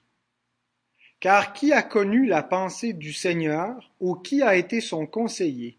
Car 1.20 1.52
qui 1.52 1.72
a 1.72 1.82
connu 1.82 2.26
la 2.26 2.42
pensée 2.42 2.92
du 2.92 3.12
Seigneur, 3.12 3.90
ou 4.00 4.14
qui 4.14 4.40
a 4.42 4.56
été 4.56 4.80
son 4.80 5.06
conseiller? 5.06 5.76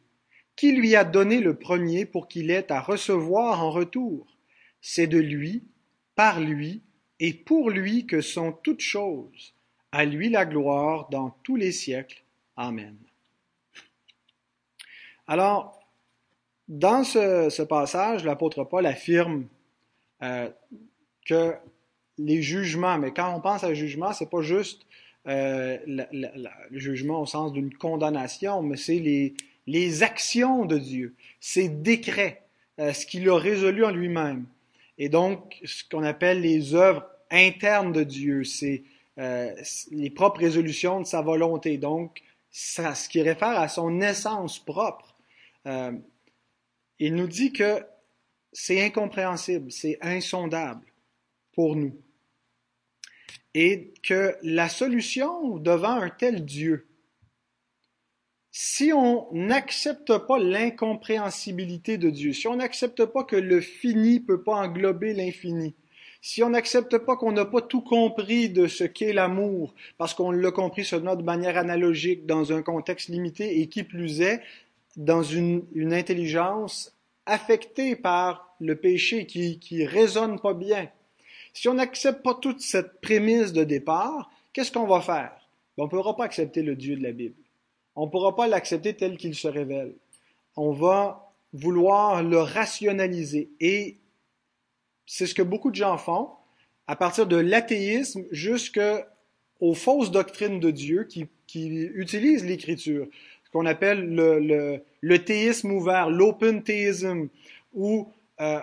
Qui 0.56 0.74
lui 0.74 0.96
a 0.96 1.06
donné 1.06 1.40
le 1.40 1.56
premier 1.56 2.06
pour 2.06 2.28
qu'il 2.28 2.52
ait 2.52 2.72
à 2.72 2.82
recevoir 2.82 3.64
en 3.64 3.72
retour? 3.72 4.28
C'est 4.82 5.08
de 5.08 5.18
lui, 5.18 5.64
par 6.16 6.42
lui 6.42 6.84
et 7.20 7.34
pour 7.34 7.70
lui 7.70 8.06
que 8.06 8.22
sont 8.22 8.52
toutes 8.52 8.82
choses. 8.82 9.56
À 9.92 10.06
lui 10.06 10.30
la 10.30 10.46
gloire 10.46 11.10
dans 11.10 11.32
tous 11.44 11.56
les 11.56 11.72
siècles. 11.72 12.24
Amen. 12.58 12.98
Alors, 15.28 15.79
dans 16.70 17.04
ce, 17.04 17.62
passage, 17.64 18.24
l'apôtre 18.24 18.64
Paul 18.64 18.86
affirme 18.86 19.46
euh, 20.24 20.50
que 21.26 21.54
les 22.18 22.42
jugements, 22.42 22.98
mais 22.98 23.12
quand 23.12 23.36
on 23.36 23.42
pense 23.42 23.64
à 23.64 23.74
jugement, 23.74 24.14
c'est 24.14 24.30
pas 24.30 24.42
juste 24.42 24.86
euh, 25.28 25.78
le 25.88 26.80
jugement 26.80 27.22
au 27.22 27.26
sens 27.26 27.52
d'une 27.52 27.74
condamnation, 27.74 28.62
mais 28.62 28.78
c'est 28.78 29.00
les, 29.00 29.34
les 29.68 30.04
actions 30.04 30.66
de 30.66 30.78
Dieu, 30.78 31.16
ses 31.40 31.70
décrets, 31.70 32.44
euh, 32.80 32.94
ce 32.94 33.06
qu'il 33.06 33.28
a 33.30 33.38
résolu 33.38 33.84
en 33.84 33.92
lui-même. 33.92 34.46
Et 34.98 35.10
donc, 35.10 35.60
ce 35.66 35.84
qu'on 35.90 36.04
appelle 36.04 36.42
les 36.42 36.76
œuvres 36.76 37.06
internes 37.32 37.92
de 37.92 38.04
Dieu, 38.04 38.44
c'est 38.44 38.84
les 39.92 40.10
propres 40.10 40.40
résolutions 40.40 41.02
de 41.02 41.06
sa 41.06 41.22
volonté. 41.22 41.78
Donc, 41.78 42.22
ce 42.52 43.10
qui 43.10 43.22
réfère 43.22 43.60
à 43.60 43.68
son 43.68 44.00
essence 44.00 44.60
propre. 44.60 45.16
Euh, 45.66 45.92
il 47.00 47.16
nous 47.16 47.28
dit 47.28 47.52
que 47.54 47.82
c'est 48.52 48.84
incompréhensible, 48.84 49.72
c'est 49.72 49.98
insondable 50.02 50.86
pour 51.54 51.76
nous. 51.76 51.96
Et 53.54 53.94
que 54.04 54.36
la 54.44 54.70
solution 54.70 55.58
devant 55.58 56.02
un 56.02 56.10
tel 56.10 56.46
Dieu, 56.46 56.88
si 58.52 58.92
on 58.94 59.28
n'accepte 59.32 60.18
pas 60.28 60.40
l'incompréhensibilité 60.40 61.98
de 61.98 62.10
Dieu, 62.10 62.34
si 62.34 62.48
on 62.48 62.58
n'accepte 62.58 63.06
pas 63.06 63.24
que 63.24 63.36
le 63.36 63.62
fini 63.62 64.16
ne 64.16 64.26
peut 64.26 64.44
pas 64.44 64.56
englober 64.56 65.14
l'infini, 65.14 65.76
si 66.22 66.44
on 66.44 66.50
n'accepte 66.50 66.98
pas 66.98 67.16
qu'on 67.16 67.32
n'a 67.32 67.46
pas 67.46 67.62
tout 67.62 67.82
compris 67.82 68.50
de 68.50 68.68
ce 68.68 68.84
qu'est 68.84 69.14
l'amour, 69.14 69.74
parce 69.98 70.14
qu'on 70.14 70.32
l'a 70.32 70.52
compris 70.52 70.84
seulement 70.84 71.16
de 71.16 71.24
manière 71.24 71.58
analogique, 71.58 72.26
dans 72.26 72.52
un 72.52 72.62
contexte 72.62 73.10
limité, 73.10 73.62
et 73.62 73.68
qui 73.68 73.84
plus 73.84 74.22
est, 74.22 74.42
dans 74.96 75.24
une, 75.24 75.66
intelligence 75.94 76.96
affectée 77.26 77.96
par 77.96 78.56
le 78.60 78.76
péché, 78.76 79.26
qui, 79.26 79.60
qui 79.60 79.86
résonne 79.86 80.40
pas 80.40 80.54
bien. 80.54 80.90
Si 81.54 81.68
on 81.68 81.76
n'accepte 81.76 82.24
pas 82.24 82.36
toute 82.36 82.62
cette 82.62 83.02
prémisse 83.02 83.54
de 83.54 83.64
départ, 83.64 84.32
qu'est-ce 84.54 84.72
qu'on 84.72 84.88
va 84.88 85.02
faire? 85.02 85.32
Ben, 85.78 85.84
on 85.84 85.86
ne 85.86 85.90
pourra 85.90 86.16
pas 86.16 86.26
accepter 86.26 86.62
le 86.62 86.76
Dieu 86.76 86.96
de 86.96 87.04
la 87.04 87.12
Bible. 87.12 87.36
On 87.96 88.06
ne 88.06 88.12
pourra 88.12 88.36
pas 88.36 88.48
l'accepter 88.48 88.94
tel 88.96 89.18
qu'il 89.18 89.36
se 89.36 89.48
révèle. 89.48 89.94
On 90.56 90.72
va 90.72 91.34
vouloir 91.54 92.24
le 92.24 92.40
rationaliser. 92.40 93.50
Et 93.60 93.98
c'est 95.06 95.26
ce 95.26 95.34
que 95.34 95.42
beaucoup 95.42 95.72
de 95.72 95.76
gens 95.76 95.98
font, 95.98 96.30
à 96.88 96.96
partir 96.96 97.28
de 97.28 97.36
l'athéisme 97.36 98.26
jusqu'aux 98.32 99.74
fausses 99.74 100.12
doctrines 100.12 100.60
de 100.60 100.72
Dieu 100.72 101.04
qui, 101.04 101.28
utilisent 101.56 102.46
l'Écriture, 102.46 103.08
qu'on 103.52 103.66
appelle 103.66 104.82
le, 105.02 105.18
théisme 105.18 105.72
ouvert, 105.72 106.10
l'open 106.10 106.64
theism, 106.64 107.28
où 107.74 108.08
euh, 108.42 108.60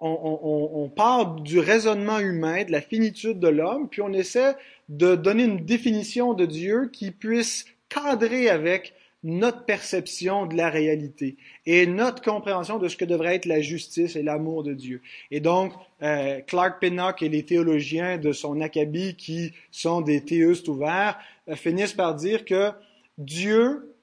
on, 0.00 0.70
on, 0.74 0.88
part 0.88 1.36
du 1.40 1.58
raisonnement 1.58 2.18
humain, 2.18 2.64
de 2.64 2.72
la 2.72 2.80
finitude 2.80 3.40
de 3.40 3.48
l'homme, 3.48 3.88
puis 3.88 4.02
on 4.02 4.12
essaie 4.12 4.54
de 4.88 5.14
donner 5.14 5.44
une 5.44 5.64
définition 5.64 6.34
de 6.34 6.44
Dieu 6.44 6.90
qui 6.92 7.10
puisse 7.10 7.64
cadrer 7.88 8.50
avec 8.50 8.94
notre 9.24 9.64
perception 9.64 10.44
de 10.44 10.54
la 10.54 10.68
réalité 10.68 11.36
et 11.64 11.86
notre 11.86 12.22
compréhension 12.22 12.78
de 12.78 12.88
ce 12.88 12.96
que 12.96 13.06
devrait 13.06 13.36
être 13.36 13.46
la 13.46 13.62
justice 13.62 14.16
et 14.16 14.22
l'amour 14.22 14.62
de 14.62 14.74
Dieu. 14.74 15.00
Et 15.30 15.40
donc, 15.40 15.72
euh, 16.02 16.40
Clark 16.46 16.78
Pinnock 16.78 17.22
et 17.22 17.30
les 17.30 17.42
théologiens 17.42 18.18
de 18.18 18.32
son 18.32 18.60
acabit, 18.60 19.16
qui 19.16 19.52
sont 19.70 20.02
des 20.02 20.20
théistes 20.20 20.68
ouverts, 20.68 21.18
euh, 21.48 21.56
finissent 21.56 21.94
par 21.94 22.14
dire 22.14 22.44
que 22.44 22.72
Dieu 23.16 23.93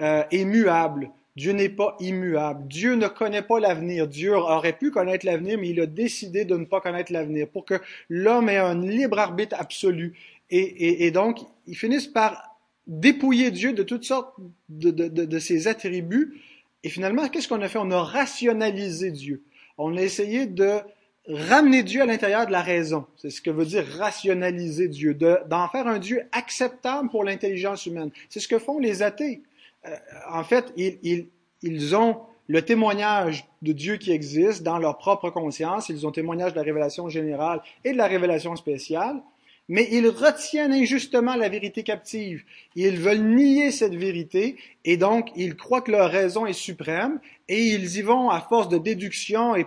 euh, 0.00 0.24
est 0.30 0.44
muable. 0.44 1.10
Dieu 1.36 1.52
n'est 1.52 1.68
pas 1.68 1.96
immuable. 2.00 2.66
Dieu 2.66 2.94
ne 2.94 3.08
connaît 3.08 3.42
pas 3.42 3.60
l'avenir. 3.60 4.08
Dieu 4.08 4.34
aurait 4.34 4.72
pu 4.72 4.90
connaître 4.90 5.26
l'avenir, 5.26 5.58
mais 5.58 5.68
il 5.68 5.80
a 5.80 5.86
décidé 5.86 6.46
de 6.46 6.56
ne 6.56 6.64
pas 6.64 6.80
connaître 6.80 7.12
l'avenir 7.12 7.46
pour 7.48 7.66
que 7.66 7.74
l'homme 8.08 8.48
ait 8.48 8.56
un 8.56 8.80
libre 8.80 9.18
arbitre 9.18 9.54
absolu. 9.58 10.14
Et, 10.48 11.10
donc, 11.10 11.40
ils 11.66 11.76
finissent 11.76 12.06
par 12.06 12.56
dépouiller 12.86 13.50
Dieu 13.50 13.72
de 13.72 13.82
toutes 13.82 14.04
sortes 14.04 14.34
de, 14.68 15.38
ses 15.38 15.68
attributs. 15.68 16.40
Et 16.84 16.88
finalement, 16.88 17.28
qu'est-ce 17.28 17.48
qu'on 17.48 17.60
a 17.62 17.68
fait? 17.68 17.78
On 17.78 17.90
a 17.90 18.02
rationalisé 18.02 19.10
Dieu. 19.10 19.42
On 19.76 19.96
a 19.96 20.02
essayé 20.02 20.46
de 20.46 20.78
ramener 21.28 21.82
Dieu 21.82 22.00
à 22.00 22.06
l'intérieur 22.06 22.46
de 22.46 22.52
la 22.52 22.62
raison. 22.62 23.06
C'est 23.16 23.30
ce 23.30 23.42
que 23.42 23.50
veut 23.50 23.66
dire 23.66 23.84
rationaliser 23.98 24.88
Dieu, 24.88 25.14
d'en 25.14 25.68
faire 25.68 25.88
un 25.88 25.98
Dieu 25.98 26.22
acceptable 26.32 27.10
pour 27.10 27.24
l'intelligence 27.24 27.84
humaine. 27.84 28.10
C'est 28.30 28.40
ce 28.40 28.48
que 28.48 28.58
font 28.58 28.78
les 28.78 29.02
athées. 29.02 29.42
Euh, 29.86 29.96
en 30.30 30.44
fait, 30.44 30.72
ils, 30.76 31.96
ont 31.96 32.16
le 32.48 32.62
témoignage 32.62 33.46
de 33.62 33.72
Dieu 33.72 33.96
qui 33.96 34.12
existe 34.12 34.62
dans 34.62 34.78
leur 34.78 34.98
propre 34.98 35.30
conscience, 35.30 35.88
ils 35.88 36.06
ont 36.06 36.12
témoignage 36.12 36.52
de 36.52 36.58
la 36.58 36.62
révélation 36.62 37.08
générale 37.08 37.60
et 37.84 37.92
de 37.92 37.96
la 37.96 38.06
révélation 38.06 38.54
spéciale, 38.56 39.20
mais 39.68 39.88
ils 39.90 40.08
retiennent 40.08 40.72
injustement 40.72 41.34
la 41.34 41.48
vérité 41.48 41.82
captive. 41.82 42.44
Ils 42.76 42.98
veulent 42.98 43.34
nier 43.34 43.72
cette 43.72 43.94
vérité 43.94 44.56
et 44.84 44.96
donc 44.96 45.30
ils 45.34 45.56
croient 45.56 45.80
que 45.80 45.90
leur 45.90 46.10
raison 46.10 46.46
est 46.46 46.52
suprême 46.52 47.18
et 47.48 47.64
ils 47.64 47.96
y 47.96 48.02
vont 48.02 48.30
à 48.30 48.40
force 48.40 48.68
de 48.68 48.78
déduction 48.78 49.56
et 49.56 49.66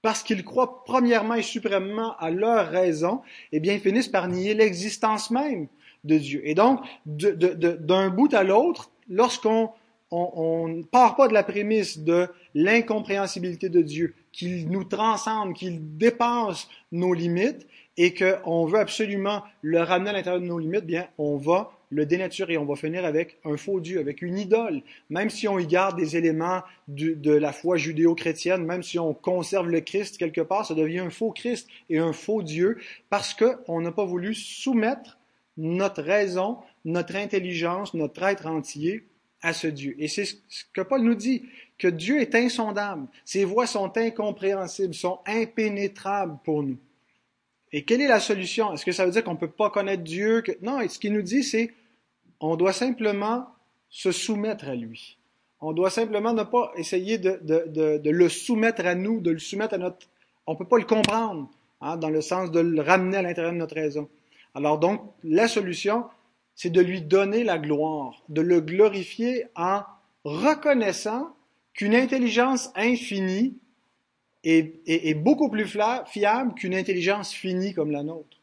parce 0.00 0.22
qu'ils 0.22 0.44
croient 0.44 0.84
premièrement 0.84 1.34
et 1.34 1.42
suprêmement 1.42 2.16
à 2.18 2.30
leur 2.30 2.68
raison, 2.68 3.22
eh 3.50 3.58
bien 3.58 3.74
ils 3.74 3.80
finissent 3.80 4.06
par 4.06 4.28
nier 4.28 4.54
l'existence 4.54 5.32
même 5.32 5.66
de 6.04 6.18
Dieu. 6.18 6.40
Et 6.44 6.54
donc, 6.54 6.80
d'un 7.06 8.10
bout 8.10 8.32
à 8.32 8.44
l'autre, 8.44 8.92
lorsqu'on 9.08 9.70
on 10.10 10.68
ne 10.68 10.82
part 10.82 11.16
pas 11.16 11.26
de 11.28 11.34
la 11.34 11.42
prémisse 11.42 11.98
de 11.98 12.28
l'incompréhensibilité 12.54 13.68
de 13.68 13.82
Dieu, 13.82 14.14
qu'il 14.32 14.68
nous 14.68 14.84
transcende, 14.84 15.54
qu'il 15.54 15.96
dépasse 15.96 16.68
nos 16.92 17.12
limites 17.12 17.66
et 17.96 18.14
qu'on 18.14 18.66
veut 18.66 18.78
absolument 18.78 19.42
le 19.62 19.80
ramener 19.80 20.10
à 20.10 20.12
l'intérieur 20.12 20.40
de 20.40 20.46
nos 20.46 20.58
limites, 20.58 20.86
bien, 20.86 21.08
on 21.18 21.36
va 21.36 21.72
le 21.90 22.04
dénaturer 22.04 22.58
on 22.58 22.64
va 22.64 22.74
finir 22.76 23.04
avec 23.04 23.38
un 23.44 23.56
faux 23.56 23.80
Dieu, 23.80 24.00
avec 24.00 24.22
une 24.22 24.38
idole. 24.38 24.82
Même 25.08 25.30
si 25.30 25.46
on 25.48 25.58
y 25.58 25.66
garde 25.66 25.96
des 25.96 26.16
éléments 26.16 26.62
de 26.88 27.32
la 27.32 27.52
foi 27.52 27.76
judéo-chrétienne, 27.76 28.64
même 28.64 28.82
si 28.82 28.98
on 28.98 29.14
conserve 29.14 29.68
le 29.68 29.80
Christ 29.80 30.18
quelque 30.18 30.40
part, 30.40 30.66
ça 30.66 30.74
devient 30.74 31.00
un 31.00 31.10
faux 31.10 31.30
Christ 31.30 31.68
et 31.88 31.98
un 31.98 32.12
faux 32.12 32.42
Dieu 32.42 32.78
parce 33.08 33.34
qu'on 33.34 33.80
n'a 33.80 33.92
pas 33.92 34.04
voulu 34.04 34.34
soumettre 34.34 35.18
notre 35.56 36.02
raison, 36.02 36.58
notre 36.86 37.16
intelligence, 37.16 37.92
notre 37.92 38.22
être 38.22 38.46
entier 38.46 39.04
à 39.42 39.52
ce 39.52 39.66
Dieu. 39.66 39.94
Et 39.98 40.08
c'est 40.08 40.24
ce 40.24 40.64
que 40.72 40.80
Paul 40.80 41.02
nous 41.02 41.14
dit, 41.14 41.42
que 41.78 41.88
Dieu 41.88 42.20
est 42.20 42.34
insondable. 42.34 43.06
Ses 43.24 43.44
voies 43.44 43.66
sont 43.66 43.94
incompréhensibles, 43.98 44.94
sont 44.94 45.18
impénétrables 45.26 46.38
pour 46.44 46.62
nous. 46.62 46.78
Et 47.72 47.82
quelle 47.82 48.00
est 48.00 48.08
la 48.08 48.20
solution? 48.20 48.72
Est-ce 48.72 48.84
que 48.84 48.92
ça 48.92 49.04
veut 49.04 49.10
dire 49.10 49.24
qu'on 49.24 49.34
ne 49.34 49.38
peut 49.38 49.50
pas 49.50 49.68
connaître 49.68 50.04
Dieu? 50.04 50.42
Non, 50.62 50.80
et 50.80 50.88
ce 50.88 50.98
qu'il 50.98 51.12
nous 51.12 51.22
dit, 51.22 51.42
c'est 51.42 51.74
on 52.40 52.56
doit 52.56 52.72
simplement 52.72 53.48
se 53.90 54.12
soumettre 54.12 54.66
à 54.68 54.74
lui. 54.74 55.18
On 55.60 55.72
doit 55.72 55.90
simplement 55.90 56.32
ne 56.32 56.44
pas 56.44 56.72
essayer 56.76 57.18
de, 57.18 58.10
le 58.10 58.28
soumettre 58.28 58.86
à 58.86 58.94
nous, 58.94 59.20
de 59.20 59.32
le 59.32 59.38
soumettre 59.38 59.74
à 59.74 59.78
notre... 59.78 60.06
On 60.46 60.52
ne 60.52 60.58
peut 60.58 60.66
pas 60.66 60.78
le 60.78 60.84
comprendre, 60.84 61.50
hein, 61.80 61.96
dans 61.96 62.10
le 62.10 62.20
sens 62.20 62.50
de 62.50 62.60
le 62.60 62.80
ramener 62.80 63.16
à 63.16 63.22
l'intérieur 63.22 63.52
de 63.52 63.58
notre 63.58 63.74
raison. 63.74 64.08
Alors 64.54 64.78
donc, 64.78 65.00
la 65.24 65.48
solution, 65.48 66.04
c'est 66.56 66.70
de 66.70 66.80
lui 66.80 67.02
donner 67.02 67.44
la 67.44 67.58
gloire, 67.58 68.22
de 68.28 68.40
le 68.40 68.60
glorifier 68.60 69.44
en 69.54 69.82
reconnaissant 70.24 71.36
qu'une 71.74 71.94
intelligence 71.94 72.70
infinie 72.74 73.54
est, 74.42 75.14
beaucoup 75.14 75.50
plus 75.50 75.66
fiable 76.06 76.54
qu'une 76.54 76.74
intelligence 76.74 77.32
finie 77.32 77.74
comme 77.74 77.90
la 77.90 78.02
nôtre. 78.02 78.38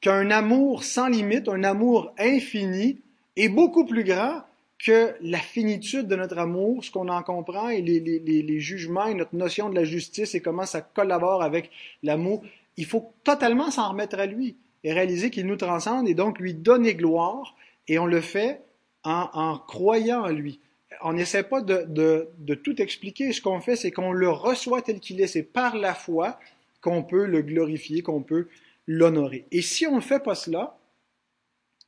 Qu'un 0.00 0.30
amour 0.30 0.84
sans 0.84 1.08
limite, 1.08 1.48
un 1.48 1.64
amour 1.64 2.12
infini, 2.18 3.00
est 3.36 3.48
beaucoup 3.48 3.84
plus 3.84 4.04
grand 4.04 4.42
que 4.78 5.14
la 5.20 5.38
finitude 5.38 6.08
de 6.08 6.16
notre 6.16 6.38
amour, 6.38 6.84
ce 6.84 6.90
qu'on 6.90 7.08
en 7.08 7.22
comprend, 7.22 7.68
et 7.68 7.82
les, 7.82 8.60
jugements 8.60 9.06
et 9.06 9.14
notre 9.14 9.34
notion 9.34 9.68
de 9.68 9.74
la 9.74 9.84
justice 9.84 10.34
et 10.34 10.40
comment 10.40 10.66
ça 10.66 10.80
collabore 10.80 11.42
avec 11.42 11.70
l'amour. 12.02 12.42
Il 12.76 12.86
faut 12.86 13.12
totalement 13.24 13.70
s'en 13.70 13.90
remettre 13.90 14.18
à 14.18 14.26
lui 14.26 14.56
et 14.84 14.92
réaliser 14.92 15.30
qu'il 15.30 15.46
nous 15.46 15.56
transcende 15.56 16.08
et 16.08 16.14
donc 16.14 16.38
lui 16.38 16.54
donner 16.54 16.94
gloire. 16.94 17.56
Et 17.88 17.98
on 17.98 18.06
le 18.06 18.20
fait 18.20 18.62
en, 19.04 19.58
croyant 19.58 20.22
en 20.22 20.28
lui. 20.28 20.60
On 21.02 21.12
n'essaie 21.12 21.42
pas 21.42 21.62
de, 21.62 21.84
de, 21.88 22.28
de, 22.38 22.54
tout 22.54 22.80
expliquer. 22.80 23.32
Ce 23.32 23.40
qu'on 23.40 23.60
fait, 23.60 23.76
c'est 23.76 23.90
qu'on 23.90 24.12
le 24.12 24.30
reçoit 24.30 24.82
tel 24.82 25.00
qu'il 25.00 25.20
est. 25.20 25.26
C'est 25.26 25.42
par 25.42 25.76
la 25.76 25.94
foi 25.94 26.38
qu'on 26.80 27.02
peut 27.02 27.26
le 27.26 27.42
glorifier, 27.42 28.02
qu'on 28.02 28.22
peut 28.22 28.48
l'honorer. 28.86 29.46
Et 29.50 29.62
si 29.62 29.86
on 29.86 29.96
ne 29.96 30.00
fait 30.00 30.22
pas 30.22 30.34
cela, 30.34 30.78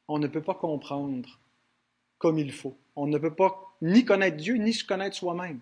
on 0.09 0.19
ne 0.19 0.27
peut 0.27 0.43
pas 0.43 0.55
comprendre 0.55 1.41
comme 2.19 2.39
il 2.39 2.53
faut. 2.53 2.77
On 2.97 3.07
ne 3.07 3.19
peut 3.19 3.35
pas 3.35 3.75
ni 3.81 4.05
connaître 4.05 4.37
Dieu, 4.37 4.55
ni 4.55 4.73
se 4.73 4.85
connaître 4.85 5.17
soi-même. 5.17 5.61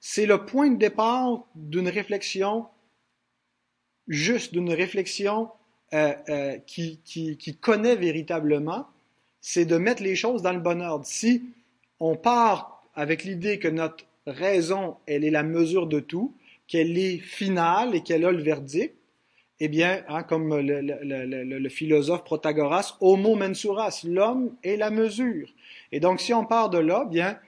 C'est 0.00 0.26
le 0.26 0.46
point 0.46 0.70
de 0.70 0.76
départ 0.76 1.44
d'une 1.54 1.88
réflexion 1.88 2.66
juste, 4.06 4.52
d'une 4.52 4.72
réflexion 4.72 5.50
euh, 5.94 6.12
euh, 6.28 6.58
qui, 6.66 7.00
qui, 7.04 7.56
connaît 7.56 7.96
véritablement, 7.96 8.86
c'est 9.40 9.64
de 9.64 9.78
mettre 9.78 10.02
les 10.02 10.16
choses 10.16 10.42
dans 10.42 10.52
le 10.52 10.60
bon 10.60 10.82
ordre. 10.82 11.06
Si 11.06 11.42
on 11.98 12.14
part 12.14 12.84
avec 12.94 13.24
l'idée 13.24 13.58
que 13.58 13.68
notre 13.68 14.04
raison, 14.26 14.96
elle 15.06 15.24
est 15.24 15.30
la 15.30 15.42
mesure 15.42 15.86
de 15.86 16.00
tout, 16.00 16.34
qu'elle 16.66 16.98
est 16.98 17.18
finale 17.18 17.94
et 17.94 18.02
qu'elle 18.02 18.24
a 18.26 18.32
le 18.32 18.42
verdict, 18.42 18.94
eh 19.60 19.68
bien, 19.68 20.04
hein, 20.08 20.22
comme 20.22 20.60
le, 20.60 20.80
le, 20.80 21.58
le, 21.58 21.68
philosophe 21.68 22.22
Protagoras, 22.22 22.96
homo 23.00 23.34
mensuras, 23.34 24.04
l'homme 24.04 24.54
est 24.62 24.76
la 24.76 24.90
mesure. 24.90 25.48
Et 25.90 26.00
donc, 26.00 26.20
si 26.20 26.34
on 26.34 26.44
part 26.44 26.70
de 26.70 26.78
là, 26.78 27.06
bien, 27.06 27.38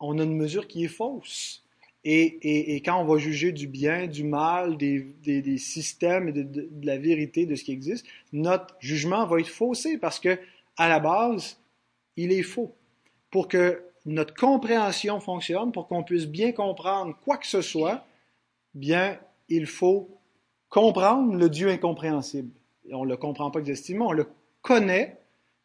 on 0.00 0.18
a 0.18 0.24
une 0.24 0.36
mesure 0.36 0.66
qui 0.66 0.84
est 0.84 0.88
fausse. 0.88 1.65
Et, 2.08 2.76
quand 2.84 3.02
on 3.02 3.04
va 3.04 3.18
juger 3.18 3.50
du 3.50 3.66
bien, 3.66 4.06
du 4.06 4.22
mal, 4.22 4.76
des, 4.76 5.58
systèmes 5.58 6.28
et 6.28 6.32
de, 6.32 6.68
la 6.84 6.98
vérité 6.98 7.46
de 7.46 7.56
ce 7.56 7.64
qui 7.64 7.72
existe, 7.72 8.06
notre 8.32 8.76
jugement 8.78 9.26
va 9.26 9.40
être 9.40 9.48
faussé 9.48 9.98
parce 9.98 10.20
que, 10.20 10.38
à 10.76 10.88
la 10.88 11.00
base, 11.00 11.58
il 12.16 12.30
est 12.30 12.44
faux. 12.44 12.76
Pour 13.32 13.48
que 13.48 13.82
notre 14.04 14.34
compréhension 14.34 15.18
fonctionne, 15.18 15.72
pour 15.72 15.88
qu'on 15.88 16.04
puisse 16.04 16.26
bien 16.26 16.52
comprendre 16.52 17.16
quoi 17.24 17.38
que 17.38 17.46
ce 17.46 17.60
soit, 17.60 18.06
bien, 18.72 19.18
il 19.48 19.66
faut 19.66 20.08
comprendre 20.68 21.34
le 21.34 21.50
Dieu 21.50 21.70
incompréhensible. 21.70 22.52
on 22.92 23.04
ne 23.04 23.10
le 23.10 23.16
comprend 23.16 23.50
pas 23.50 23.58
exactement, 23.58 24.08
on 24.08 24.12
le 24.12 24.28
connaît 24.62 25.18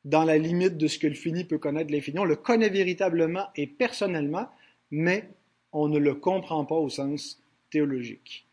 dans 0.06 0.24
la 0.24 0.40
limite 0.40 0.78
de 0.78 0.88
ce 0.88 0.98
que 0.98 1.06
le 1.06 1.14
fini 1.14 1.44
peut 1.44 1.60
connaître 1.60 1.92
l'infini. 1.92 2.18
On 2.18 2.26
le 2.26 2.36
connaît 2.36 2.70
véritablement 2.70 3.46
et 3.56 3.68
personnellement, 3.68 4.50
mais 4.90 5.30
on 5.74 5.88
ne 5.88 6.00
le 6.00 6.16
comprend 6.16 6.66
pas 6.66 6.76
au 6.76 6.90
sens 6.90 7.42
théologique. 7.70 8.48